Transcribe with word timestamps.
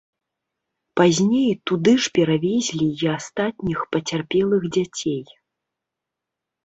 Пазней 1.01 1.51
туды 1.71 1.93
ж 2.05 2.11
перавезлі 2.15 2.87
і 3.03 3.11
астатніх 3.17 3.79
пацярпелых 3.97 4.63
дзяцей. 4.79 5.21